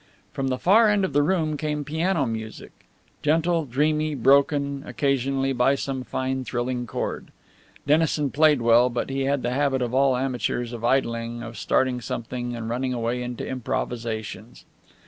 From 0.33 0.47
the 0.47 0.57
far 0.57 0.89
end 0.89 1.05
of 1.05 1.13
the 1.13 1.21
room 1.21 1.57
came 1.57 1.83
piano 1.83 2.25
music; 2.25 2.71
gentle, 3.21 3.65
dreamy, 3.65 4.15
broken 4.15 4.81
occasionally 4.87 5.53
by 5.53 5.75
some 5.75 6.03
fine, 6.03 6.43
thrilling 6.43 6.87
chord. 6.87 7.27
Dennison 7.85 8.31
played 8.31 8.63
well, 8.63 8.89
but 8.89 9.11
he 9.11 9.25
had 9.25 9.43
the 9.43 9.51
habit 9.51 9.83
of 9.83 9.93
all 9.93 10.17
amateurs 10.17 10.73
of 10.73 10.83
idling, 10.83 11.43
of 11.43 11.55
starting 11.55 12.01
something, 12.01 12.55
and 12.55 12.67
running 12.67 12.95
away 12.95 13.21
into 13.21 13.47
improvisations. 13.47 14.65